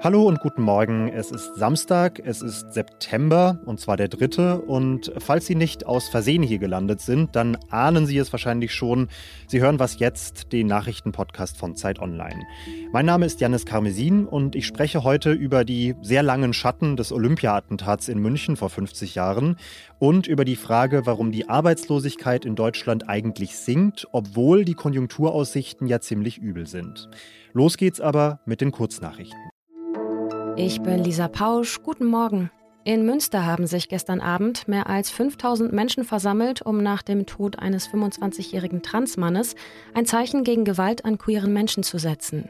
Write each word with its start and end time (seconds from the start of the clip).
Hallo 0.00 0.28
und 0.28 0.38
guten 0.38 0.62
Morgen. 0.62 1.08
Es 1.08 1.32
ist 1.32 1.56
Samstag, 1.56 2.22
es 2.24 2.40
ist 2.40 2.72
September 2.72 3.58
und 3.64 3.80
zwar 3.80 3.96
der 3.96 4.06
dritte. 4.06 4.60
Und 4.60 5.12
falls 5.18 5.46
Sie 5.46 5.56
nicht 5.56 5.86
aus 5.86 6.08
Versehen 6.08 6.44
hier 6.44 6.60
gelandet 6.60 7.00
sind, 7.00 7.34
dann 7.34 7.58
ahnen 7.68 8.06
Sie 8.06 8.16
es 8.16 8.30
wahrscheinlich 8.30 8.72
schon. 8.72 9.08
Sie 9.48 9.60
hören 9.60 9.80
was 9.80 9.98
jetzt, 9.98 10.52
den 10.52 10.68
Nachrichtenpodcast 10.68 11.56
von 11.56 11.74
Zeit 11.74 11.98
Online. 11.98 12.44
Mein 12.92 13.06
Name 13.06 13.26
ist 13.26 13.40
Janis 13.40 13.66
Karmesin 13.66 14.24
und 14.24 14.54
ich 14.54 14.68
spreche 14.68 15.02
heute 15.02 15.32
über 15.32 15.64
die 15.64 15.96
sehr 16.00 16.22
langen 16.22 16.52
Schatten 16.52 16.96
des 16.96 17.10
Olympia-Attentats 17.10 18.08
in 18.08 18.20
München 18.20 18.56
vor 18.56 18.70
50 18.70 19.16
Jahren 19.16 19.56
und 19.98 20.28
über 20.28 20.44
die 20.44 20.54
Frage, 20.54 21.06
warum 21.06 21.32
die 21.32 21.48
Arbeitslosigkeit 21.48 22.44
in 22.44 22.54
Deutschland 22.54 23.08
eigentlich 23.08 23.56
sinkt, 23.56 24.06
obwohl 24.12 24.64
die 24.64 24.74
Konjunkturaussichten 24.74 25.88
ja 25.88 25.98
ziemlich 25.98 26.38
übel 26.38 26.68
sind. 26.68 27.10
Los 27.52 27.76
geht's 27.76 28.00
aber 28.00 28.38
mit 28.46 28.60
den 28.60 28.70
Kurznachrichten. 28.70 29.57
Ich 30.60 30.80
bin 30.80 31.04
Lisa 31.04 31.28
Pausch. 31.28 31.84
Guten 31.84 32.06
Morgen. 32.06 32.50
In 32.82 33.06
Münster 33.06 33.46
haben 33.46 33.68
sich 33.68 33.88
gestern 33.88 34.20
Abend 34.20 34.66
mehr 34.66 34.88
als 34.88 35.08
5000 35.08 35.72
Menschen 35.72 36.02
versammelt, 36.02 36.62
um 36.62 36.82
nach 36.82 37.02
dem 37.02 37.26
Tod 37.26 37.60
eines 37.60 37.88
25-jährigen 37.88 38.82
Transmannes 38.82 39.54
ein 39.94 40.04
Zeichen 40.04 40.42
gegen 40.42 40.64
Gewalt 40.64 41.04
an 41.04 41.16
queeren 41.16 41.52
Menschen 41.52 41.84
zu 41.84 41.98
setzen. 41.98 42.48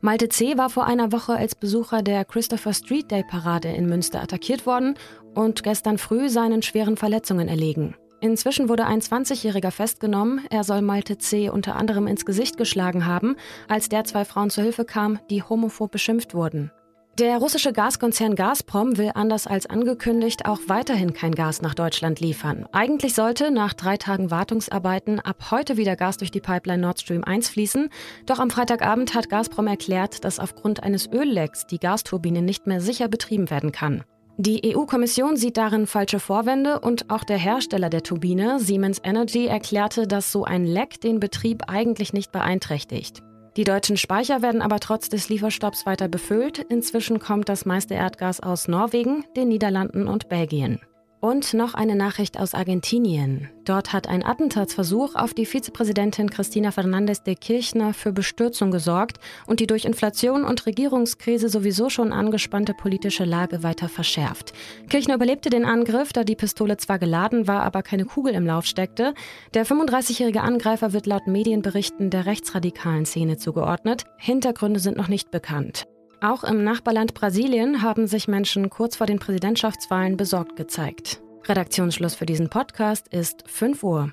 Malte 0.00 0.30
C. 0.30 0.56
war 0.56 0.70
vor 0.70 0.86
einer 0.86 1.12
Woche 1.12 1.34
als 1.34 1.54
Besucher 1.54 2.00
der 2.00 2.24
Christopher 2.24 2.72
Street 2.72 3.10
Day 3.10 3.24
Parade 3.28 3.68
in 3.68 3.90
Münster 3.90 4.22
attackiert 4.22 4.64
worden 4.64 4.94
und 5.34 5.62
gestern 5.62 5.98
früh 5.98 6.30
seinen 6.30 6.62
schweren 6.62 6.96
Verletzungen 6.96 7.48
erlegen. 7.48 7.94
Inzwischen 8.22 8.70
wurde 8.70 8.86
ein 8.86 9.02
20-Jähriger 9.02 9.70
festgenommen. 9.70 10.40
Er 10.48 10.64
soll 10.64 10.80
Malte 10.80 11.18
C. 11.18 11.50
unter 11.50 11.76
anderem 11.76 12.06
ins 12.06 12.24
Gesicht 12.24 12.56
geschlagen 12.56 13.04
haben, 13.04 13.36
als 13.68 13.90
der 13.90 14.04
zwei 14.04 14.24
Frauen 14.24 14.48
zu 14.48 14.62
Hilfe 14.62 14.86
kam, 14.86 15.18
die 15.28 15.42
homophob 15.42 15.90
beschimpft 15.90 16.32
wurden. 16.32 16.70
Der 17.18 17.38
russische 17.38 17.72
Gaskonzern 17.72 18.34
Gazprom 18.34 18.98
will 18.98 19.12
anders 19.14 19.46
als 19.46 19.66
angekündigt 19.66 20.46
auch 20.46 20.58
weiterhin 20.66 21.12
kein 21.12 21.32
Gas 21.32 21.62
nach 21.62 21.74
Deutschland 21.74 22.18
liefern. 22.18 22.66
Eigentlich 22.72 23.14
sollte 23.14 23.52
nach 23.52 23.72
drei 23.72 23.96
Tagen 23.96 24.32
Wartungsarbeiten 24.32 25.20
ab 25.20 25.52
heute 25.52 25.76
wieder 25.76 25.94
Gas 25.94 26.16
durch 26.16 26.32
die 26.32 26.40
Pipeline 26.40 26.82
Nord 26.82 27.00
Stream 27.00 27.22
1 27.22 27.48
fließen. 27.50 27.88
Doch 28.26 28.40
am 28.40 28.50
Freitagabend 28.50 29.14
hat 29.14 29.30
Gazprom 29.30 29.68
erklärt, 29.68 30.24
dass 30.24 30.40
aufgrund 30.40 30.82
eines 30.82 31.08
Öllecks 31.12 31.68
die 31.68 31.78
Gasturbine 31.78 32.42
nicht 32.42 32.66
mehr 32.66 32.80
sicher 32.80 33.06
betrieben 33.06 33.48
werden 33.48 33.70
kann. 33.70 34.02
Die 34.36 34.74
EU-Kommission 34.74 35.36
sieht 35.36 35.56
darin 35.56 35.86
falsche 35.86 36.18
Vorwände 36.18 36.80
und 36.80 37.10
auch 37.10 37.22
der 37.22 37.38
Hersteller 37.38 37.90
der 37.90 38.02
Turbine, 38.02 38.58
Siemens 38.58 39.00
Energy, 39.04 39.46
erklärte, 39.46 40.08
dass 40.08 40.32
so 40.32 40.42
ein 40.42 40.64
Leck 40.64 41.00
den 41.00 41.20
Betrieb 41.20 41.62
eigentlich 41.68 42.12
nicht 42.12 42.32
beeinträchtigt. 42.32 43.22
Die 43.56 43.64
deutschen 43.64 43.96
Speicher 43.96 44.42
werden 44.42 44.62
aber 44.62 44.80
trotz 44.80 45.08
des 45.08 45.28
Lieferstopps 45.28 45.86
weiter 45.86 46.08
befüllt. 46.08 46.58
Inzwischen 46.58 47.20
kommt 47.20 47.48
das 47.48 47.64
meiste 47.64 47.94
Erdgas 47.94 48.40
aus 48.40 48.66
Norwegen, 48.66 49.24
den 49.36 49.48
Niederlanden 49.48 50.08
und 50.08 50.28
Belgien. 50.28 50.80
Und 51.24 51.54
noch 51.54 51.72
eine 51.72 51.96
Nachricht 51.96 52.38
aus 52.38 52.52
Argentinien. 52.52 53.48
Dort 53.64 53.94
hat 53.94 54.08
ein 54.08 54.22
Attentatsversuch 54.22 55.14
auf 55.14 55.32
die 55.32 55.46
Vizepräsidentin 55.46 56.28
Cristina 56.28 56.70
Fernandez 56.70 57.22
de 57.22 57.34
Kirchner 57.34 57.94
für 57.94 58.12
Bestürzung 58.12 58.70
gesorgt 58.70 59.16
und 59.46 59.58
die 59.58 59.66
durch 59.66 59.86
Inflation 59.86 60.44
und 60.44 60.66
Regierungskrise 60.66 61.48
sowieso 61.48 61.88
schon 61.88 62.12
angespannte 62.12 62.74
politische 62.74 63.24
Lage 63.24 63.62
weiter 63.62 63.88
verschärft. 63.88 64.52
Kirchner 64.90 65.14
überlebte 65.14 65.48
den 65.48 65.64
Angriff, 65.64 66.12
da 66.12 66.24
die 66.24 66.36
Pistole 66.36 66.76
zwar 66.76 66.98
geladen 66.98 67.48
war, 67.48 67.62
aber 67.62 67.82
keine 67.82 68.04
Kugel 68.04 68.34
im 68.34 68.44
Lauf 68.44 68.66
steckte. 68.66 69.14
Der 69.54 69.64
35-jährige 69.64 70.42
Angreifer 70.42 70.92
wird 70.92 71.06
laut 71.06 71.26
Medienberichten 71.26 72.10
der 72.10 72.26
rechtsradikalen 72.26 73.06
Szene 73.06 73.38
zugeordnet. 73.38 74.04
Hintergründe 74.18 74.78
sind 74.78 74.98
noch 74.98 75.08
nicht 75.08 75.30
bekannt. 75.30 75.86
Auch 76.24 76.42
im 76.42 76.64
Nachbarland 76.64 77.12
Brasilien 77.12 77.82
haben 77.82 78.06
sich 78.06 78.28
Menschen 78.28 78.70
kurz 78.70 78.96
vor 78.96 79.06
den 79.06 79.18
Präsidentschaftswahlen 79.18 80.16
besorgt 80.16 80.56
gezeigt. 80.56 81.20
Redaktionsschluss 81.44 82.14
für 82.14 82.24
diesen 82.24 82.48
Podcast 82.48 83.08
ist 83.08 83.46
5 83.46 83.82
Uhr. 83.82 84.10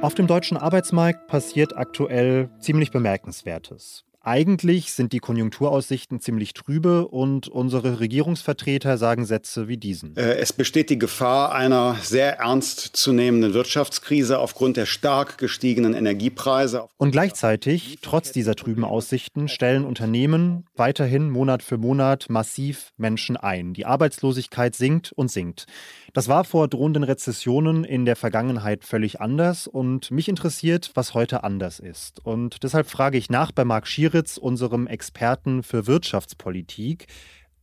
Auf 0.00 0.14
dem 0.14 0.28
deutschen 0.28 0.56
Arbeitsmarkt 0.56 1.26
passiert 1.26 1.76
aktuell 1.76 2.50
ziemlich 2.60 2.92
Bemerkenswertes. 2.92 4.04
Eigentlich 4.24 4.92
sind 4.92 5.12
die 5.12 5.18
Konjunkturaussichten 5.18 6.20
ziemlich 6.20 6.54
trübe 6.54 7.08
und 7.08 7.48
unsere 7.48 7.98
Regierungsvertreter 7.98 8.96
sagen 8.96 9.24
Sätze 9.24 9.66
wie 9.66 9.76
diesen. 9.76 10.16
Äh, 10.16 10.34
es 10.34 10.52
besteht 10.52 10.90
die 10.90 10.98
Gefahr 10.98 11.52
einer 11.52 11.96
sehr 12.02 12.38
ernst 12.38 12.96
zu 12.96 13.12
nehmenden 13.12 13.52
Wirtschaftskrise 13.52 14.38
aufgrund 14.38 14.76
der 14.76 14.86
stark 14.86 15.38
gestiegenen 15.38 15.94
Energiepreise. 15.94 16.86
Und 16.98 17.10
gleichzeitig, 17.10 17.98
trotz 18.00 18.30
dieser 18.30 18.54
trüben 18.54 18.84
Aussichten, 18.84 19.48
stellen 19.48 19.84
Unternehmen 19.84 20.66
weiterhin 20.76 21.28
Monat 21.28 21.64
für 21.64 21.76
Monat 21.76 22.26
massiv 22.28 22.92
Menschen 22.96 23.36
ein. 23.36 23.74
Die 23.74 23.86
Arbeitslosigkeit 23.86 24.76
sinkt 24.76 25.10
und 25.10 25.32
sinkt. 25.32 25.66
Das 26.12 26.28
war 26.28 26.44
vor 26.44 26.68
drohenden 26.68 27.04
Rezessionen 27.04 27.84
in 27.84 28.04
der 28.04 28.16
Vergangenheit 28.16 28.84
völlig 28.84 29.22
anders 29.22 29.66
und 29.66 30.10
mich 30.10 30.28
interessiert, 30.28 30.90
was 30.94 31.14
heute 31.14 31.42
anders 31.42 31.80
ist. 31.80 32.24
Und 32.24 32.62
deshalb 32.62 32.86
frage 32.86 33.16
ich 33.16 33.30
nach 33.30 33.50
bei 33.50 33.64
Marc 33.64 33.86
Schieritz, 33.86 34.36
unserem 34.36 34.86
Experten 34.86 35.62
für 35.62 35.86
Wirtschaftspolitik. 35.86 37.06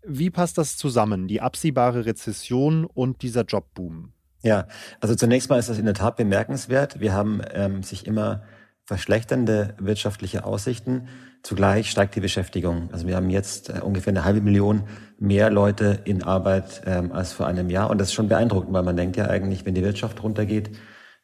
Wie 0.03 0.31
passt 0.31 0.57
das 0.57 0.77
zusammen, 0.77 1.27
die 1.27 1.41
absehbare 1.41 2.07
Rezession 2.07 2.85
und 2.85 3.21
dieser 3.21 3.43
Jobboom? 3.43 4.13
Ja, 4.41 4.67
also 4.99 5.13
zunächst 5.13 5.49
mal 5.51 5.59
ist 5.59 5.69
das 5.69 5.77
in 5.77 5.85
der 5.85 5.93
Tat 5.93 6.15
bemerkenswert. 6.15 6.99
Wir 6.99 7.13
haben 7.13 7.41
ähm, 7.53 7.83
sich 7.83 8.07
immer 8.07 8.41
verschlechternde 8.89 9.75
wirtschaftliche 9.77 10.45
Aussichten. 10.45 11.09
Zugleich 11.43 11.91
steigt 11.91 12.15
die 12.15 12.21
Beschäftigung. 12.21 12.89
Also 12.91 13.05
wir 13.05 13.17
haben 13.17 13.29
jetzt 13.29 13.69
äh, 13.69 13.81
ungefähr 13.83 14.09
eine 14.09 14.25
halbe 14.25 14.41
Million 14.41 14.81
mehr 15.19 15.51
Leute 15.51 15.99
in 16.05 16.23
Arbeit 16.23 16.81
ähm, 16.87 17.11
als 17.11 17.31
vor 17.31 17.45
einem 17.45 17.69
Jahr. 17.69 17.91
Und 17.91 17.99
das 18.01 18.07
ist 18.07 18.15
schon 18.15 18.29
beeindruckend, 18.29 18.73
weil 18.73 18.81
man 18.81 18.97
denkt 18.97 19.15
ja 19.15 19.27
eigentlich, 19.27 19.63
wenn 19.63 19.75
die 19.75 19.83
Wirtschaft 19.83 20.23
runtergeht, 20.23 20.71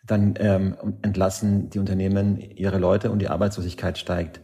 dann 0.05 0.35
ähm, 0.37 0.75
entlassen 1.01 1.71
die 1.71 1.79
Unternehmen 1.79 2.37
ihre 2.37 2.77
Leute 2.77 3.09
und 3.09 3.17
die 3.17 3.29
Arbeitslosigkeit 3.29 3.97
steigt. 3.97 4.41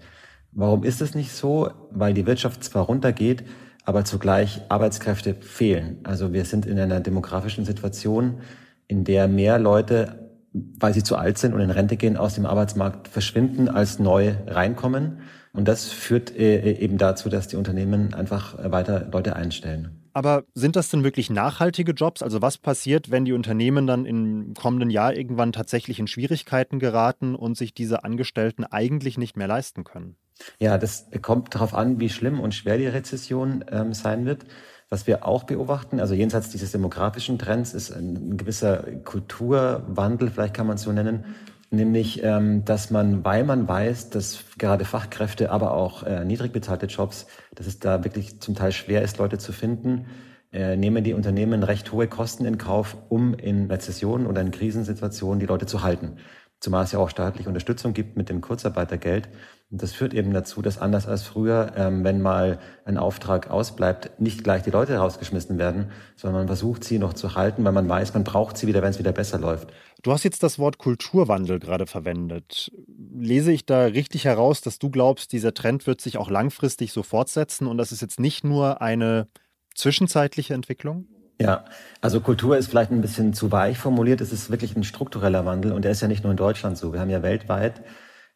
Warum 0.52 0.84
ist 0.84 1.00
es 1.00 1.14
nicht 1.14 1.32
so? 1.32 1.70
Weil 1.92 2.16
die 2.16 2.26
Wirtschaft 2.26 2.64
zwar 2.64 2.86
runtergeht, 2.86 3.44
aber 3.86 4.03
zugleich 4.03 4.64
Arbeitskräfte 4.70 5.36
fehlen. 5.36 6.00
Also 6.06 6.34
wir 6.34 6.46
sind 6.46 6.66
in 6.66 6.80
einer 6.80 7.00
demografischen 7.00 7.66
Situation, 7.66 8.42
in 8.88 9.03
der 9.03 9.28
mehr 9.28 9.59
Leute 9.59 10.31
weil 10.54 10.94
sie 10.94 11.04
zu 11.04 11.16
alt 11.16 11.38
sind 11.38 11.54
und 11.54 11.62
in 11.62 11.72
Rente 11.72 11.98
gehen, 11.98 12.18
aus 12.18 12.36
dem 12.36 12.46
Arbeitsmarkt 12.46 13.08
verschwinden, 13.08 13.70
als 13.70 14.00
neu 14.00 14.36
reinkommen. 14.48 15.20
Und 15.54 15.68
das 15.68 15.86
führt 15.92 16.36
äh, 16.38 16.74
eben 16.74 16.98
dazu, 16.98 17.30
dass 17.30 17.48
die 17.48 17.56
Unternehmen 17.56 18.14
einfach 18.14 18.58
weiter 18.72 19.10
Leute 19.12 19.36
einstellen. 19.36 19.98
Aber 20.14 20.44
sind 20.54 20.76
das 20.76 20.90
denn 20.90 21.04
wirklich 21.04 21.30
nachhaltige 21.30 21.94
Jobs? 21.94 22.22
Also 22.22 22.42
was 22.42 22.58
passiert, 22.58 23.12
wenn 23.12 23.24
die 23.24 23.34
Unternehmen 23.34 23.88
dann 23.88 24.06
im 24.06 24.54
kommenden 24.54 24.90
Jahr 24.90 25.14
irgendwann 25.14 25.54
tatsächlich 25.54 26.00
in 26.00 26.08
Schwierigkeiten 26.08 26.80
geraten 26.80 27.36
und 27.36 27.56
sich 27.56 27.74
diese 27.74 28.04
Angestellten 28.04 28.66
eigentlich 28.66 29.18
nicht 29.18 29.38
mehr 29.38 29.48
leisten 29.48 29.84
können? 29.84 30.18
Ja, 30.60 30.78
das 30.78 31.08
kommt 31.22 31.56
darauf 31.56 31.74
an, 31.74 32.00
wie 32.00 32.10
schlimm 32.10 32.40
und 32.40 32.54
schwer 32.54 32.78
die 32.78 32.88
Rezession 32.88 33.64
ähm, 33.72 33.94
sein 33.94 34.26
wird. 34.26 34.46
Was 34.94 35.07
wir 35.07 35.25
auch 35.25 35.46
beobachten, 35.46 36.02
also 36.02 36.13
jenseits 36.13 36.50
dieses 36.50 36.74
demografischen 36.74 37.40
Trends, 37.40 37.74
ist 37.74 37.91
ein, 37.91 38.35
gewisser 38.35 38.84
Kulturwandel, 39.06 40.29
vielleicht 40.29 40.53
kann 40.53 40.68
man 40.68 40.75
es 40.75 40.81
so 40.81 40.91
nennen, 40.91 41.24
nämlich, 41.69 42.22
ähm, 42.24 42.66
dass 42.66 42.91
man, 42.91 43.24
weil 43.24 43.46
man 43.46 43.69
weiß, 43.69 44.09
dass 44.09 44.44
gerade 44.57 44.84
Fachkräfte, 44.84 45.50
aber 45.50 45.75
auch 45.75 46.03
äh, 46.03 46.25
niedrig 46.25 46.52
bezahlte 46.52 46.88
Jobs, 46.88 47.25
dass 47.56 47.68
es 47.68 47.79
da 47.79 48.03
wirklich 48.03 48.41
zum 48.41 48.53
Teil 48.53 48.74
schwer 48.74 49.02
ist, 49.02 49.18
Leute 49.18 49.38
zu 49.38 49.53
finden, 49.53 50.07
äh, 50.52 50.75
nehmen 50.75 51.06
die 51.06 51.13
Unternehmen 51.13 51.63
recht 51.63 51.94
hohe 51.94 52.09
Kosten 52.09 52.44
in 52.44 52.58
Kauf, 52.58 52.97
um 53.08 53.34
in 53.34 53.72
Rezessionen 53.72 54.28
oder 54.28 54.41
in 54.41 54.52
Krisensituationen 54.52 55.40
die 55.40 55.46
Leute 55.46 55.67
zu 55.67 55.84
halten. 55.84 56.17
Zumal 56.61 56.84
es 56.84 56.91
ja 56.91 56.99
auch 56.99 57.09
staatliche 57.09 57.49
Unterstützung 57.49 57.93
gibt 57.93 58.17
mit 58.17 58.29
dem 58.29 58.40
Kurzarbeitergeld. 58.40 59.28
Und 59.72 59.81
das 59.81 59.93
führt 59.93 60.13
eben 60.13 60.31
dazu, 60.31 60.61
dass 60.61 60.78
anders 60.78 61.08
als 61.08 61.23
früher, 61.23 61.72
ähm, 61.75 62.03
wenn 62.03 62.22
mal 62.22 62.59
ein 62.85 62.97
Auftrag 62.97 63.49
ausbleibt, 63.49 64.22
nicht 64.22 64.43
gleich 64.43 64.61
die 64.61 64.69
Leute 64.69 64.96
rausgeschmissen 64.97 65.58
werden, 65.58 65.90
sondern 66.16 66.41
man 66.41 66.47
versucht, 66.47 66.84
sie 66.84 66.99
noch 66.99 67.13
zu 67.13 67.34
halten, 67.34 67.63
weil 67.66 67.72
man 67.72 67.90
weiß, 67.90 68.13
man 68.13 68.23
braucht 68.23 68.58
sie 68.58 68.67
wieder, 68.67 68.84
wenn 68.84 68.91
es 68.91 68.99
wieder 68.99 69.11
besser 69.11 69.40
läuft. 69.40 69.73
Du 70.03 70.11
hast 70.11 70.23
jetzt 70.23 70.43
das 70.43 70.59
Wort 70.59 70.78
Kulturwandel 70.78 71.58
gerade 71.58 71.87
verwendet. 71.87 72.72
Lese 73.17 73.52
ich 73.52 73.66
da 73.66 73.85
richtig 73.85 74.25
heraus, 74.25 74.61
dass 74.61 74.78
du 74.78 74.91
glaubst, 74.91 75.31
dieser 75.31 75.55
Trend 75.55 75.87
wird 75.87 75.99
sich 75.99 76.17
auch 76.17 76.29
langfristig 76.29 76.91
so 76.93 77.02
fortsetzen 77.02 77.66
und 77.66 77.79
das 77.79 77.91
ist 77.91 78.02
jetzt 78.02 78.19
nicht 78.19 78.43
nur 78.43 78.84
eine 78.84 79.28
zwischenzeitliche 79.73 80.53
Entwicklung? 80.53 81.08
Ja, 81.41 81.66
also 82.02 82.22
Kultur 82.22 82.55
ist 82.55 82.67
vielleicht 82.67 82.91
ein 82.91 83.02
bisschen 83.02 83.34
zu 83.34 83.52
weich 83.52 83.79
formuliert. 83.79 84.22
Es 84.22 84.32
ist 84.32 84.52
wirklich 84.52 84.76
ein 84.76 84.84
struktureller 84.84 85.43
Wandel 85.43 85.72
und 85.72 85.84
der 85.84 85.91
ist 85.91 86.02
ja 86.02 86.08
nicht 86.08 86.23
nur 86.23 86.29
in 86.32 86.38
Deutschland 86.38 86.78
so. 86.78 86.93
Wir 86.93 86.99
haben 86.99 87.09
ja 87.09 87.23
weltweit 87.23 87.82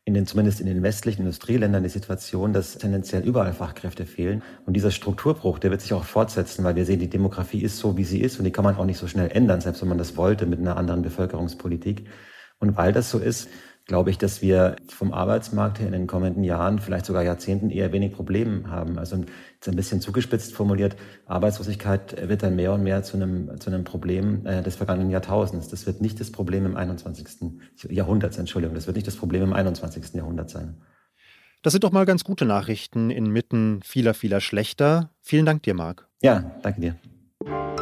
in 0.06 0.16
den, 0.16 0.26
zumindest 0.26 0.60
in 0.60 0.66
den 0.66 0.82
westlichen 0.82 1.22
Industrieländern 1.22 1.84
die 1.84 1.90
Situation, 1.90 2.52
dass 2.52 2.80
tendenziell 2.80 3.24
überall 3.24 3.54
Fachkräfte 3.54 4.08
fehlen. 4.08 4.42
Und 4.66 4.74
dieser 4.74 4.90
Strukturbruch, 4.90 5.60
der 5.60 5.70
wird 5.70 5.82
sich 5.82 5.94
auch 5.94 6.04
fortsetzen, 6.04 6.64
weil 6.64 6.76
wir 6.76 6.86
sehen, 6.86 7.00
die 7.00 7.10
Demografie 7.10 7.62
ist 7.62 7.78
so, 7.78 7.96
wie 7.96 8.04
sie 8.04 8.22
ist 8.22 8.40
und 8.40 8.46
die 8.46 8.52
kann 8.52 8.64
man 8.64 8.76
auch 8.76 8.86
nicht 8.86 9.00
so 9.00 9.08
schnell 9.08 9.30
ändern, 9.32 9.62
selbst 9.62 9.82
wenn 9.82 9.90
man 9.90 10.00
das 10.00 10.18
wollte 10.18 10.48
mit 10.48 10.60
einer 10.60 10.78
anderen 10.78 11.04
Bevölkerungspolitik. 11.04 12.08
Und 12.60 12.78
weil 12.78 12.92
das 12.92 13.12
so 13.12 13.20
ist, 13.20 13.50
glaube 13.86 14.10
ich, 14.10 14.18
dass 14.18 14.42
wir 14.42 14.76
vom 14.88 15.14
Arbeitsmarkt 15.14 15.80
her 15.80 15.88
in 15.88 15.94
den 15.94 16.08
kommenden 16.08 16.44
Jahren, 16.44 16.80
vielleicht 16.80 17.06
sogar 17.06 17.24
Jahrzehnten 17.24 17.70
eher 17.70 17.92
wenig 17.92 18.14
Probleme 18.14 18.70
haben. 18.70 18.98
Also 18.98 19.18
jetzt 19.18 19.70
ein 19.70 19.76
bisschen 19.76 20.02
zugespitzt 20.02 20.54
formuliert, 20.54 20.96
Arbeitslosigkeit 21.28 22.28
wird 22.28 22.42
dann 22.44 22.56
mehr 22.56 22.74
und 22.74 22.84
mehr 22.84 23.04
zu 23.04 23.18
einem, 23.18 23.60
zu 23.60 23.70
einem 23.70 23.84
Problem 23.84 24.46
äh, 24.46 24.64
des 24.64 24.76
vergangenen 24.76 25.12
Jahrtausends. 25.12 25.68
Das 25.68 25.86
wird 25.86 26.02
nicht 26.02 26.20
das 26.20 26.32
Problem 26.32 26.66
im 26.66 26.76
21. 26.76 27.60
Jahrhunderts, 27.90 28.38
Entschuldigung, 28.38 28.76
das 28.76 28.88
wird 28.88 28.96
nicht 28.96 29.08
das 29.08 29.16
Problem 29.16 29.44
im 29.44 29.54
21. 29.54 30.16
Jahrhundert 30.16 30.50
sein. 30.50 30.78
Das 31.62 31.72
sind 31.72 31.84
doch 31.84 31.92
mal 31.92 32.06
ganz 32.06 32.24
gute 32.24 32.46
Nachrichten 32.46 33.10
inmitten 33.10 33.82
vieler, 33.84 34.14
vieler 34.14 34.40
schlechter. 34.40 35.10
Vielen 35.22 35.46
Dank 35.46 35.64
dir, 35.64 35.74
Marc. 35.74 36.08
Ja, 36.22 36.52
danke 36.62 36.82
dir. 36.82 37.75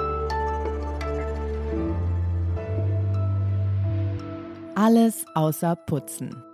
Alles 4.75 5.25
außer 5.35 5.75
Putzen. 5.75 6.52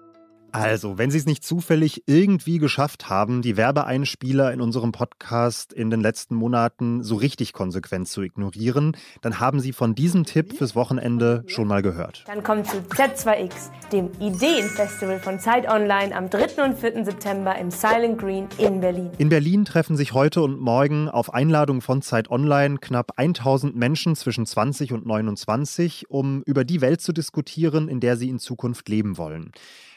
Also, 0.52 0.98
wenn 0.98 1.12
Sie 1.12 1.18
es 1.18 1.26
nicht 1.26 1.44
zufällig 1.44 2.04
irgendwie 2.08 2.58
geschafft 2.58 3.10
haben, 3.10 3.42
die 3.42 3.56
Werbeeinspieler 3.56 4.52
in 4.52 4.62
unserem 4.62 4.92
Podcast 4.92 5.74
in 5.74 5.90
den 5.90 6.02
letzten 6.02 6.36
Monaten 6.36 7.04
so 7.04 7.16
richtig 7.16 7.54
konsequent 7.54 8.08
zu 8.08 8.22
ignorieren, 8.22 8.98
dann 9.22 9.40
haben 9.40 9.60
Sie 9.60 9.74
von 9.74 9.94
diesem 9.94 10.26
Tipp 10.26 10.58
fürs 10.58 10.76
Wochenende 10.76 11.44
schon 11.48 11.68
mal 11.68 11.82
gehört. 11.82 12.24
Dann 12.28 12.44
kommt 12.44 12.68
zu 12.68 12.78
Z2X, 12.78 13.70
dem 13.92 14.10
Ideenfestival 14.20 15.20
von 15.20 15.40
Zeit 15.40 15.70
Online 15.70 16.16
am 16.16 16.30
3. 16.30 16.64
und 16.64 16.78
4. 16.78 17.06
September 17.06 17.56
im 17.58 17.70
Silent 17.70 18.18
Green 18.18 18.48
in 18.58 18.82
Berlin. 18.82 19.12
In 19.18 19.30
Berlin 19.30 19.66
treffen 19.66 19.96
sich 19.96 20.14
heute 20.14 20.42
und 20.42 20.60
morgen 20.60 21.10
auf 21.10 21.34
Einladung 21.34 21.82
von 21.82 22.02
Zeit 22.02 22.32
Online 22.32 22.78
knapp 22.80 23.14
1000 23.18 23.76
Menschen 23.76 24.16
zwischen 24.16 24.46
20 24.46 24.94
und 24.94 25.06
29, 25.06 26.10
um 26.10 26.42
über 26.44 26.64
die 26.64 26.82
Welt 26.82 27.02
zu 27.02 27.14
diskutieren, 27.14 27.88
in 27.88 28.00
der 28.00 28.18
sie 28.18 28.30
in 28.30 28.40
Zukunft 28.40 28.90
leben 28.90 29.18
wollen. 29.18 29.52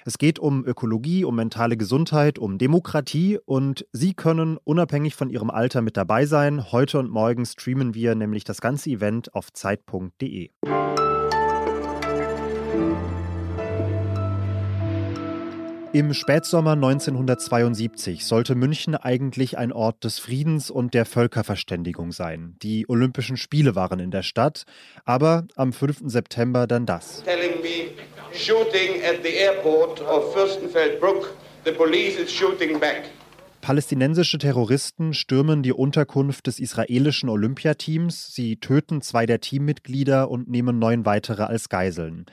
Es 0.04 0.18
geht 0.18 0.38
um 0.42 0.66
Ökologie, 0.66 1.24
um 1.24 1.36
mentale 1.36 1.76
Gesundheit, 1.76 2.38
um 2.38 2.58
Demokratie 2.58 3.38
und 3.44 3.86
Sie 3.92 4.12
können 4.12 4.58
unabhängig 4.64 5.14
von 5.14 5.30
Ihrem 5.30 5.50
Alter 5.50 5.80
mit 5.80 5.96
dabei 5.96 6.26
sein. 6.26 6.72
Heute 6.72 6.98
und 6.98 7.10
morgen 7.10 7.46
streamen 7.46 7.94
wir 7.94 8.14
nämlich 8.14 8.44
das 8.44 8.60
ganze 8.60 8.90
Event 8.90 9.34
auf 9.34 9.52
zeit.de. 9.52 10.50
Im 15.94 16.14
Spätsommer 16.14 16.72
1972 16.72 18.24
sollte 18.24 18.54
München 18.54 18.94
eigentlich 18.94 19.58
ein 19.58 19.72
Ort 19.72 20.04
des 20.04 20.18
Friedens 20.18 20.70
und 20.70 20.94
der 20.94 21.04
Völkerverständigung 21.04 22.12
sein. 22.12 22.56
Die 22.62 22.88
Olympischen 22.88 23.36
Spiele 23.36 23.74
waren 23.76 24.00
in 24.00 24.10
der 24.10 24.22
Stadt, 24.22 24.64
aber 25.04 25.46
am 25.54 25.74
5. 25.74 26.04
September 26.06 26.66
dann 26.66 26.86
das. 26.86 27.22
Telling 27.24 27.60
me 27.60 28.11
shooting 28.34 29.02
at 29.02 29.22
the 29.22 29.38
airport 29.38 30.00
of 30.00 30.34
Fürstenfeldbruck. 30.34 31.28
The 31.64 31.72
police 31.72 32.16
is 32.16 32.30
shooting 32.30 32.78
back. 32.78 33.06
Palästinensische 33.62 34.38
Terroristen 34.38 35.14
stürmen 35.14 35.62
die 35.62 35.72
Unterkunft 35.72 36.48
des 36.48 36.58
israelischen 36.58 37.28
Olympiateams. 37.28 38.34
Sie 38.34 38.56
töten 38.56 39.02
zwei 39.02 39.24
der 39.24 39.38
Teammitglieder 39.38 40.28
und 40.28 40.48
nehmen 40.48 40.80
neun 40.80 41.06
weitere 41.06 41.44
als 41.44 41.68
Geiseln. 41.68 42.26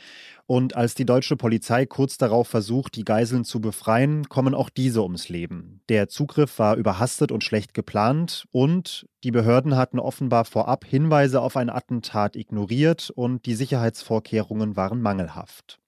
Und 0.48 0.76
als 0.76 0.96
die 0.96 1.06
deutsche 1.06 1.38
Polizei 1.38 1.86
kurz 1.86 2.18
darauf 2.18 2.48
versucht, 2.48 2.96
die 2.96 3.06
Geiseln 3.06 3.44
zu 3.44 3.62
befreien, 3.62 4.28
kommen 4.28 4.56
auch 4.56 4.72
diese 4.72 5.04
ums 5.04 5.30
Leben. 5.30 5.82
Der 5.88 6.10
Zugriff 6.10 6.58
war 6.58 6.76
überhastet 6.78 7.32
und 7.32 7.44
schlecht 7.44 7.76
geplant 7.76 8.48
und 8.50 9.08
die 9.24 9.30
Behörden 9.32 9.76
hatten 9.76 10.00
offenbar 10.00 10.46
vorab 10.46 10.84
Hinweise 10.84 11.42
auf 11.42 11.58
ein 11.58 11.70
Attentat 11.70 12.36
ignoriert 12.38 13.12
und 13.12 13.46
die 13.46 13.54
Sicherheitsvorkehrungen 13.54 14.76
waren 14.76 15.00
mangelhaft. 15.00 15.80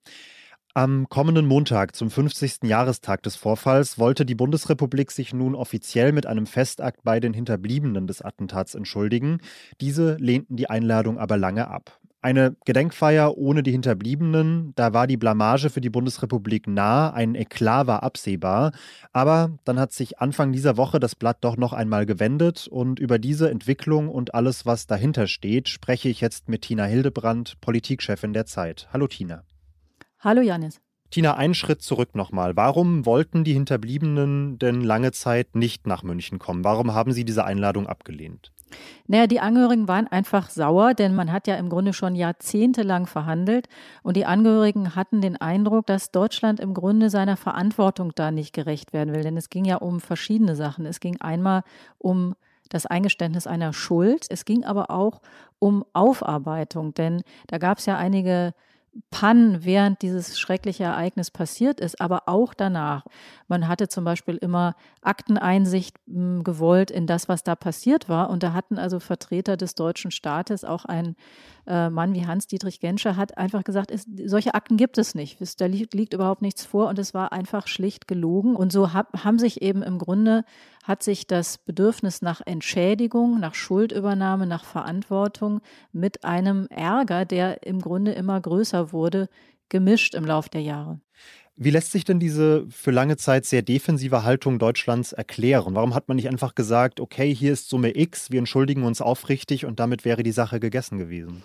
Am 0.73 1.09
kommenden 1.09 1.47
Montag, 1.47 1.97
zum 1.97 2.09
50. 2.09 2.59
Jahrestag 2.63 3.21
des 3.23 3.35
Vorfalls, 3.35 3.99
wollte 3.99 4.25
die 4.25 4.35
Bundesrepublik 4.35 5.11
sich 5.11 5.33
nun 5.33 5.53
offiziell 5.53 6.13
mit 6.13 6.25
einem 6.25 6.45
Festakt 6.45 7.03
bei 7.03 7.19
den 7.19 7.33
Hinterbliebenen 7.33 8.07
des 8.07 8.21
Attentats 8.21 8.73
entschuldigen. 8.73 9.39
Diese 9.81 10.15
lehnten 10.15 10.55
die 10.55 10.69
Einladung 10.69 11.19
aber 11.19 11.35
lange 11.35 11.67
ab. 11.67 11.99
Eine 12.21 12.55
Gedenkfeier 12.63 13.37
ohne 13.37 13.63
die 13.63 13.71
Hinterbliebenen, 13.71 14.71
da 14.75 14.93
war 14.93 15.07
die 15.07 15.17
Blamage 15.17 15.69
für 15.69 15.81
die 15.81 15.89
Bundesrepublik 15.89 16.67
nah, 16.67 17.11
ein 17.11 17.35
Eklat 17.35 17.87
war 17.87 18.03
absehbar. 18.03 18.71
Aber 19.11 19.57
dann 19.65 19.77
hat 19.77 19.91
sich 19.91 20.19
Anfang 20.19 20.53
dieser 20.53 20.77
Woche 20.77 21.01
das 21.01 21.15
Blatt 21.15 21.39
doch 21.41 21.57
noch 21.57 21.73
einmal 21.73 22.05
gewendet 22.05 22.69
und 22.69 22.97
über 22.97 23.19
diese 23.19 23.49
Entwicklung 23.49 24.07
und 24.07 24.33
alles, 24.33 24.65
was 24.65 24.87
dahinter 24.87 25.27
steht, 25.27 25.67
spreche 25.67 26.07
ich 26.07 26.21
jetzt 26.21 26.47
mit 26.47 26.61
Tina 26.61 26.85
Hildebrand, 26.85 27.59
Politikchefin 27.59 28.31
der 28.31 28.45
Zeit. 28.45 28.87
Hallo 28.93 29.07
Tina. 29.07 29.43
Hallo 30.23 30.41
Janis. 30.41 30.79
Tina, 31.09 31.33
einen 31.33 31.55
Schritt 31.55 31.81
zurück 31.81 32.13
nochmal. 32.13 32.55
Warum 32.55 33.07
wollten 33.07 33.43
die 33.43 33.53
Hinterbliebenen 33.53 34.59
denn 34.59 34.81
lange 34.81 35.11
Zeit 35.13 35.55
nicht 35.55 35.87
nach 35.87 36.03
München 36.03 36.37
kommen? 36.37 36.63
Warum 36.63 36.93
haben 36.93 37.11
sie 37.11 37.25
diese 37.25 37.43
Einladung 37.43 37.87
abgelehnt? 37.87 38.51
Naja, 39.07 39.25
die 39.25 39.39
Angehörigen 39.39 39.87
waren 39.87 40.05
einfach 40.05 40.51
sauer, 40.51 40.93
denn 40.93 41.15
man 41.15 41.31
hat 41.31 41.47
ja 41.47 41.55
im 41.55 41.69
Grunde 41.69 41.91
schon 41.91 42.13
jahrzehntelang 42.15 43.07
verhandelt 43.07 43.67
und 44.03 44.15
die 44.15 44.25
Angehörigen 44.25 44.95
hatten 44.95 45.21
den 45.21 45.37
Eindruck, 45.37 45.87
dass 45.87 46.11
Deutschland 46.11 46.59
im 46.59 46.75
Grunde 46.75 47.09
seiner 47.09 47.35
Verantwortung 47.35 48.11
da 48.13 48.29
nicht 48.29 48.53
gerecht 48.53 48.93
werden 48.93 49.15
will. 49.15 49.23
Denn 49.23 49.37
es 49.37 49.49
ging 49.49 49.65
ja 49.65 49.77
um 49.77 49.99
verschiedene 49.99 50.55
Sachen. 50.55 50.85
Es 50.85 50.99
ging 50.99 51.19
einmal 51.19 51.63
um 51.97 52.35
das 52.69 52.85
Eingeständnis 52.85 53.47
einer 53.47 53.73
Schuld, 53.73 54.27
es 54.29 54.45
ging 54.45 54.63
aber 54.65 54.91
auch 54.91 55.21
um 55.57 55.83
Aufarbeitung, 55.93 56.93
denn 56.93 57.23
da 57.47 57.57
gab 57.57 57.79
es 57.79 57.85
ja 57.85 57.97
einige 57.97 58.53
Pannen, 59.09 59.63
während 59.63 60.01
dieses 60.01 60.37
schreckliche 60.37 60.83
Ereignis 60.83 61.31
passiert 61.31 61.79
ist, 61.79 62.01
aber 62.01 62.23
auch 62.27 62.53
danach. 62.53 63.05
Man 63.47 63.67
hatte 63.67 63.87
zum 63.87 64.03
Beispiel 64.03 64.35
immer 64.35 64.75
Akteneinsicht 65.01 65.97
hm, 66.07 66.43
gewollt 66.43 66.91
in 66.91 67.07
das, 67.07 67.29
was 67.29 67.43
da 67.43 67.55
passiert 67.55 68.09
war. 68.09 68.29
Und 68.29 68.43
da 68.43 68.51
hatten 68.51 68.77
also 68.77 68.99
Vertreter 68.99 69.55
des 69.55 69.75
deutschen 69.75 70.11
Staates, 70.11 70.65
auch 70.65 70.83
ein 70.83 71.15
äh, 71.67 71.89
Mann 71.89 72.13
wie 72.13 72.25
Hans-Dietrich 72.25 72.81
Genscher, 72.81 73.15
hat 73.15 73.37
einfach 73.37 73.63
gesagt, 73.63 73.91
ist, 73.91 74.09
solche 74.25 74.55
Akten 74.55 74.75
gibt 74.75 74.97
es 74.97 75.15
nicht. 75.15 75.39
Es, 75.39 75.55
da 75.55 75.67
liegt, 75.67 75.93
liegt, 75.93 76.13
überhaupt 76.13 76.41
nichts 76.41 76.65
vor 76.65 76.89
und 76.89 76.99
es 76.99 77.13
war 77.13 77.31
einfach 77.31 77.67
schlicht 77.67 78.09
gelogen. 78.09 78.57
Und 78.57 78.73
so 78.73 78.93
hab, 78.93 79.23
haben 79.23 79.39
sich 79.39 79.61
eben 79.61 79.83
im 79.83 79.99
Grunde, 79.99 80.43
hat 80.83 81.03
sich 81.03 81.27
das 81.27 81.57
Bedürfnis 81.57 82.21
nach 82.21 82.41
Entschädigung, 82.45 83.39
nach 83.39 83.55
Schuldübernahme, 83.55 84.47
nach 84.47 84.63
Verantwortung 84.63 85.61
mit 85.91 86.23
einem 86.23 86.67
Ärger, 86.67 87.25
der 87.25 87.63
im 87.65 87.81
Grunde 87.81 88.13
immer 88.13 88.39
größer 88.39 88.91
wurde, 88.91 89.29
gemischt 89.69 90.15
im 90.15 90.25
Lauf 90.25 90.49
der 90.49 90.61
Jahre. 90.61 90.99
Wie 91.55 91.69
lässt 91.69 91.91
sich 91.91 92.05
denn 92.05 92.19
diese 92.19 92.65
für 92.69 92.91
lange 92.91 93.17
Zeit 93.17 93.45
sehr 93.45 93.61
defensive 93.61 94.23
Haltung 94.23 94.57
Deutschlands 94.57 95.11
erklären? 95.11 95.75
Warum 95.75 95.93
hat 95.93 96.07
man 96.07 96.15
nicht 96.15 96.29
einfach 96.29 96.55
gesagt, 96.55 96.99
okay, 96.99 97.33
hier 97.35 97.53
ist 97.53 97.69
Summe 97.69 97.95
X, 97.95 98.31
wir 98.31 98.39
entschuldigen 98.39 98.83
uns 98.83 99.01
aufrichtig 99.01 99.65
und 99.65 99.79
damit 99.79 100.03
wäre 100.03 100.23
die 100.23 100.31
Sache 100.31 100.59
gegessen 100.59 100.97
gewesen? 100.97 101.43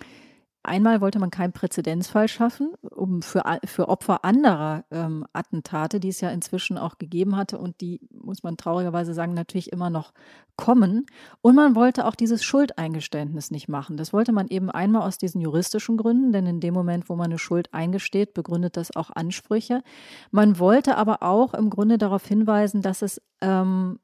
Einmal 0.63 0.99
wollte 0.99 1.19
man 1.19 1.31
keinen 1.31 1.53
Präzedenzfall 1.53 2.27
schaffen, 2.27 2.73
um 2.81 3.21
für, 3.21 3.43
für 3.63 3.87
Opfer 3.87 4.25
anderer 4.25 4.83
ähm, 4.91 5.25
Attentate, 5.31 6.01
die 6.01 6.09
es 6.09 6.19
ja 6.19 6.29
inzwischen 6.29 6.77
auch 6.77 6.97
gegeben 6.97 7.37
hatte 7.37 7.57
und 7.57 7.79
die, 7.79 8.01
muss 8.27 8.43
man 8.43 8.57
traurigerweise 8.57 9.13
sagen, 9.13 9.33
natürlich 9.33 9.71
immer 9.71 9.89
noch 9.89 10.13
kommen. 10.57 11.05
Und 11.41 11.55
man 11.55 11.75
wollte 11.75 12.05
auch 12.05 12.15
dieses 12.15 12.43
Schuldeingeständnis 12.43 13.51
nicht 13.51 13.69
machen. 13.69 13.95
Das 13.95 14.11
wollte 14.11 14.31
man 14.31 14.47
eben 14.47 14.69
einmal 14.69 15.03
aus 15.03 15.17
diesen 15.17 15.39
juristischen 15.39 15.97
Gründen, 15.97 16.31
denn 16.31 16.45
in 16.45 16.59
dem 16.59 16.73
Moment, 16.73 17.09
wo 17.09 17.15
man 17.15 17.27
eine 17.27 17.39
Schuld 17.39 17.73
eingesteht, 17.73 18.33
begründet 18.33 18.75
das 18.75 18.95
auch 18.95 19.09
Ansprüche. 19.11 19.81
Man 20.31 20.59
wollte 20.59 20.97
aber 20.97 21.23
auch 21.23 21.53
im 21.53 21.69
Grunde 21.69 21.97
darauf 21.97 22.25
hinweisen, 22.25 22.81
dass 22.81 23.01
es, 23.01 23.21
ähm, 23.41 23.99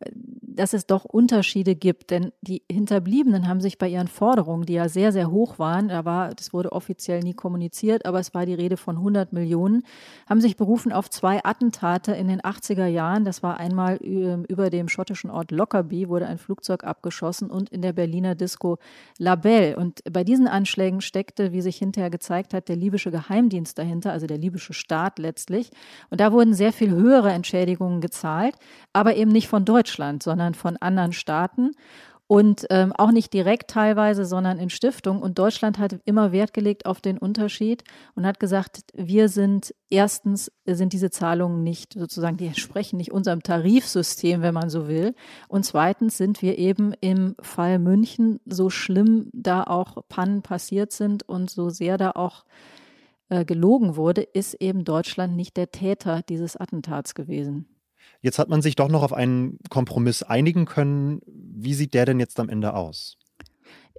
dass 0.55 0.73
es 0.73 0.85
doch 0.85 1.05
Unterschiede 1.05 1.75
gibt, 1.75 2.11
denn 2.11 2.31
die 2.41 2.63
Hinterbliebenen 2.71 3.47
haben 3.47 3.61
sich 3.61 3.77
bei 3.77 3.87
ihren 3.87 4.07
Forderungen, 4.07 4.65
die 4.65 4.73
ja 4.73 4.89
sehr, 4.89 5.11
sehr 5.11 5.31
hoch 5.31 5.59
waren, 5.59 5.89
da 5.89 6.05
war, 6.05 6.33
das 6.35 6.53
wurde 6.53 6.71
offiziell 6.71 7.19
nie 7.21 7.33
kommuniziert, 7.33 8.05
aber 8.05 8.19
es 8.19 8.33
war 8.33 8.45
die 8.45 8.53
Rede 8.53 8.77
von 8.77 8.97
100 8.97 9.33
Millionen, 9.33 9.83
haben 10.27 10.41
sich 10.41 10.57
berufen 10.57 10.91
auf 10.91 11.09
zwei 11.09 11.43
Attentate 11.43 12.13
in 12.13 12.27
den 12.27 12.41
80er 12.41 12.85
Jahren. 12.85 13.25
Das 13.25 13.43
war 13.43 13.57
einmal 13.57 13.99
ähm, 14.01 14.45
über 14.47 14.69
dem 14.69 14.87
schottischen 14.87 15.29
Ort 15.29 15.51
Lockerbie, 15.51 16.09
wurde 16.09 16.27
ein 16.27 16.37
Flugzeug 16.37 16.83
abgeschossen 16.83 17.49
und 17.49 17.69
in 17.69 17.81
der 17.81 17.93
Berliner 17.93 18.35
Disco 18.35 18.77
La 19.17 19.35
Belle. 19.35 19.75
Und 19.75 20.01
bei 20.11 20.23
diesen 20.23 20.47
Anschlägen 20.47 21.01
steckte, 21.01 21.51
wie 21.51 21.61
sich 21.61 21.77
hinterher 21.77 22.09
gezeigt 22.09 22.53
hat, 22.53 22.69
der 22.69 22.75
libysche 22.75 23.11
Geheimdienst 23.11 23.77
dahinter, 23.77 24.11
also 24.11 24.27
der 24.27 24.37
libysche 24.37 24.73
Staat 24.73 25.19
letztlich. 25.19 25.71
Und 26.09 26.19
da 26.21 26.31
wurden 26.31 26.53
sehr 26.53 26.73
viel 26.73 26.91
höhere 26.91 27.31
Entschädigungen 27.31 28.01
gezahlt, 28.01 28.55
aber 28.93 29.15
eben 29.15 29.31
nicht 29.31 29.47
von 29.47 29.65
Deutschland, 29.65 30.23
sondern 30.43 30.53
von 30.55 30.77
anderen 30.77 31.13
Staaten 31.13 31.71
und 32.25 32.65
ähm, 32.69 32.93
auch 32.93 33.11
nicht 33.11 33.33
direkt 33.33 33.69
teilweise, 33.69 34.25
sondern 34.25 34.57
in 34.57 34.69
Stiftung. 34.69 35.21
Und 35.21 35.37
Deutschland 35.37 35.77
hat 35.77 35.99
immer 36.05 36.31
Wert 36.31 36.53
gelegt 36.53 36.85
auf 36.85 36.99
den 37.01 37.17
Unterschied 37.17 37.83
und 38.15 38.25
hat 38.25 38.39
gesagt, 38.39 38.81
wir 38.93 39.29
sind 39.29 39.75
erstens 39.89 40.51
sind 40.65 40.93
diese 40.93 41.11
Zahlungen 41.11 41.63
nicht 41.63 41.93
sozusagen, 41.93 42.37
die 42.37 42.47
entsprechen 42.47 42.97
nicht 42.97 43.11
unserem 43.11 43.43
Tarifsystem, 43.43 44.41
wenn 44.41 44.53
man 44.53 44.69
so 44.69 44.87
will. 44.87 45.15
Und 45.47 45.63
zweitens 45.63 46.17
sind 46.17 46.41
wir 46.41 46.57
eben 46.57 46.93
im 47.01 47.35
Fall 47.41 47.77
München 47.77 48.39
so 48.45 48.69
schlimm 48.69 49.29
da 49.33 49.63
auch 49.63 49.97
Pannen 50.09 50.41
passiert 50.41 50.91
sind 50.91 51.23
und 51.23 51.49
so 51.49 51.69
sehr 51.69 51.97
da 51.97 52.11
auch 52.11 52.45
äh, 53.29 53.45
gelogen 53.45 53.95
wurde, 53.95 54.21
ist 54.21 54.55
eben 54.55 54.85
Deutschland 54.85 55.35
nicht 55.35 55.55
der 55.57 55.71
Täter 55.71 56.21
dieses 56.27 56.55
Attentats 56.57 57.15
gewesen. 57.15 57.72
Jetzt 58.21 58.39
hat 58.39 58.49
man 58.49 58.61
sich 58.61 58.75
doch 58.75 58.89
noch 58.89 59.03
auf 59.03 59.13
einen 59.13 59.57
Kompromiss 59.69 60.23
einigen 60.23 60.65
können. 60.65 61.21
Wie 61.25 61.73
sieht 61.73 61.93
der 61.93 62.05
denn 62.05 62.19
jetzt 62.19 62.39
am 62.39 62.49
Ende 62.49 62.73
aus? 62.73 63.17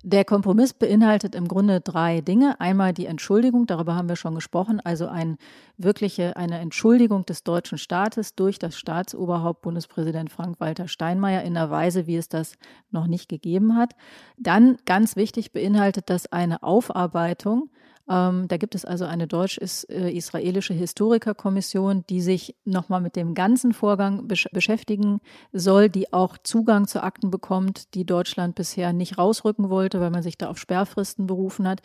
Der 0.07 0.27
Kompromiss 0.27 0.75
beinhaltet 0.75 1.35
im 1.35 1.49
Grunde 1.49 1.81
drei 1.81 2.21
Dinge. 2.21 2.61
Einmal 2.61 2.93
die 2.93 3.07
Entschuldigung, 3.07 3.67
darüber 3.67 3.95
haben 3.95 4.11
wir 4.11 4.17
schon 4.17 4.35
gesprochen, 4.35 4.79
also 4.85 5.07
ein, 5.07 5.39
wirkliche, 5.79 6.37
eine 6.37 6.59
Entschuldigung 6.59 7.25
des 7.25 7.43
deutschen 7.43 7.79
Staates 7.79 8.35
durch 8.35 8.59
das 8.59 8.77
Staatsoberhaupt 8.77 9.63
Bundespräsident 9.63 10.31
Frank-Walter 10.31 10.89
Steinmeier 10.89 11.41
in 11.43 11.57
einer 11.57 11.71
Weise, 11.71 12.07
wie 12.07 12.17
es 12.17 12.29
das 12.29 12.57
noch 12.91 13.07
nicht 13.07 13.31
gegeben 13.31 13.77
hat. 13.77 13.95
Dann, 14.37 14.77
ganz 14.85 15.17
wichtig, 15.17 15.53
beinhaltet 15.53 16.11
das 16.11 16.31
eine 16.31 16.63
Aufarbeitung 16.63 17.71
ähm, 18.07 18.49
da 18.49 18.59
gibt 18.59 18.75
es 18.75 18.85
also 18.85 19.07
eine 19.07 19.27
deutsch-israelische 19.27 20.75
Historikerkommission, 20.75 22.05
die 22.11 22.21
sich 22.21 22.55
nochmal 22.65 23.01
mit 23.01 23.17
dem 23.17 23.35
ganzen 23.35 23.73
Vorgang 23.73 24.29
besch 24.29 24.47
beschäftigen 24.53 25.21
soll, 25.53 25.89
die 25.89 26.13
auch 26.13 26.37
Zugang 26.43 26.87
zu 26.87 27.03
Akten 27.03 27.31
bekommt, 27.31 27.95
die 27.95 28.05
Deutschland 28.05 28.57
bisher 28.57 28.93
nicht 28.93 29.17
rausrücken 29.17 29.71
wollte, 29.71 30.01
weil 30.01 30.11
man 30.11 30.23
sich 30.23 30.37
da 30.37 30.49
auf 30.49 30.59
Sperrfristen 30.59 31.27
berufen 31.27 31.67
hat. 31.67 31.81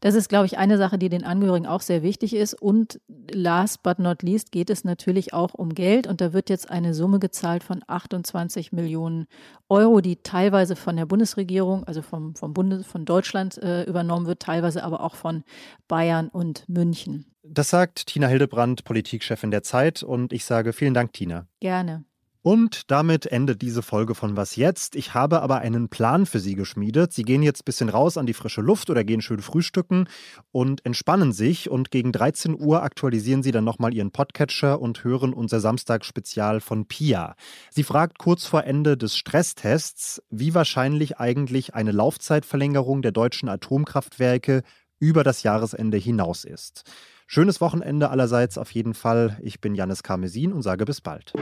Das 0.00 0.14
ist, 0.14 0.28
glaube 0.28 0.46
ich, 0.46 0.58
eine 0.58 0.78
Sache, 0.78 0.96
die 0.96 1.08
den 1.08 1.24
Angehörigen 1.24 1.66
auch 1.66 1.80
sehr 1.80 2.04
wichtig 2.04 2.34
ist. 2.34 2.54
Und 2.54 3.00
last 3.32 3.82
but 3.82 3.98
not 3.98 4.22
least 4.22 4.52
geht 4.52 4.70
es 4.70 4.84
natürlich 4.84 5.32
auch 5.32 5.54
um 5.54 5.74
Geld. 5.74 6.06
Und 6.06 6.20
da 6.20 6.32
wird 6.32 6.50
jetzt 6.50 6.70
eine 6.70 6.94
Summe 6.94 7.18
gezahlt 7.18 7.64
von 7.64 7.82
28 7.86 8.70
Millionen 8.70 9.26
Euro, 9.68 10.00
die 10.00 10.16
teilweise 10.16 10.76
von 10.76 10.96
der 10.96 11.06
Bundesregierung, 11.06 11.82
also 11.84 12.00
vom, 12.00 12.36
vom 12.36 12.54
Bundes, 12.54 12.86
von 12.86 13.04
Deutschland 13.04 13.58
äh, 13.58 13.82
übernommen 13.84 14.26
wird, 14.26 14.40
teilweise 14.40 14.84
aber 14.84 15.02
auch 15.02 15.16
von 15.16 15.42
Bayern 15.88 16.28
und 16.28 16.68
München. 16.68 17.26
Das 17.42 17.70
sagt 17.70 18.06
Tina 18.06 18.26
Hildebrand, 18.26 18.84
Politikchefin 18.84 19.50
der 19.50 19.62
Zeit. 19.62 20.02
Und 20.02 20.32
ich 20.32 20.44
sage 20.44 20.72
vielen 20.72 20.94
Dank, 20.94 21.12
Tina. 21.12 21.46
Gerne. 21.60 22.04
Und 22.44 22.90
damit 22.90 23.24
endet 23.24 23.62
diese 23.62 23.80
Folge 23.80 24.14
von 24.14 24.36
Was 24.36 24.56
jetzt? 24.56 24.96
Ich 24.96 25.14
habe 25.14 25.40
aber 25.40 25.60
einen 25.60 25.88
Plan 25.88 26.26
für 26.26 26.40
Sie 26.40 26.56
geschmiedet. 26.56 27.10
Sie 27.14 27.22
gehen 27.22 27.42
jetzt 27.42 27.62
ein 27.62 27.64
bisschen 27.64 27.88
raus 27.88 28.18
an 28.18 28.26
die 28.26 28.34
frische 28.34 28.60
Luft 28.60 28.90
oder 28.90 29.02
gehen 29.02 29.22
schön 29.22 29.40
frühstücken 29.40 30.08
und 30.52 30.84
entspannen 30.84 31.32
sich. 31.32 31.70
Und 31.70 31.90
gegen 31.90 32.12
13 32.12 32.54
Uhr 32.60 32.82
aktualisieren 32.82 33.42
Sie 33.42 33.50
dann 33.50 33.64
nochmal 33.64 33.94
Ihren 33.94 34.10
Podcatcher 34.10 34.78
und 34.78 35.04
hören 35.04 35.32
unser 35.32 35.58
Samstagsspezial 35.60 36.60
von 36.60 36.84
Pia. 36.84 37.34
Sie 37.70 37.82
fragt 37.82 38.18
kurz 38.18 38.44
vor 38.44 38.64
Ende 38.64 38.98
des 38.98 39.16
Stresstests, 39.16 40.22
wie 40.28 40.52
wahrscheinlich 40.52 41.16
eigentlich 41.16 41.74
eine 41.74 41.92
Laufzeitverlängerung 41.92 43.00
der 43.00 43.12
deutschen 43.12 43.48
Atomkraftwerke 43.48 44.64
über 45.04 45.22
das 45.22 45.42
Jahresende 45.42 45.98
hinaus 45.98 46.44
ist. 46.44 46.90
Schönes 47.26 47.60
Wochenende 47.60 48.08
allerseits 48.08 48.56
auf 48.56 48.70
jeden 48.70 48.94
Fall. 48.94 49.36
Ich 49.42 49.60
bin 49.60 49.74
Janis 49.74 50.02
Karmesin 50.02 50.50
und 50.52 50.62
sage 50.62 50.86
bis 50.86 51.02
bald. 51.02 51.32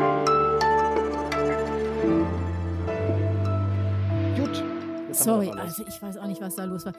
Gut. 4.37 4.65
Sorry, 5.13 5.51
also 5.51 5.85
ich 5.87 6.03
weiß 6.03 6.17
auch 6.17 6.27
nicht, 6.27 6.41
was 6.41 6.57
da 6.57 6.65
los 6.65 6.87
war. 6.87 6.95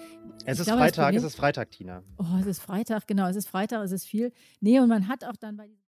Es 0.46 0.56
ich 0.56 0.60
ist 0.62 0.66
glaube, 0.68 0.82
Freitag, 0.84 1.14
es 1.16 1.24
ist 1.24 1.36
Freitag, 1.36 1.72
Tina. 1.72 2.02
Oh, 2.18 2.40
es 2.40 2.46
ist 2.46 2.62
Freitag, 2.62 3.08
genau, 3.08 3.28
es 3.28 3.36
ist 3.36 3.50
Freitag, 3.50 3.84
es 3.84 3.92
ist 3.92 4.06
viel. 4.06 4.32
Nee, 4.62 4.80
und 4.80 4.88
man 4.88 5.10
hat 5.10 5.26
auch 5.26 5.36
dann 5.38 5.58
bei 5.58 5.68